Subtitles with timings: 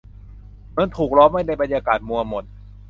[0.69, 2.45] เหมือนถูกล้อมไว้ในบรรยากาศมัวหม่น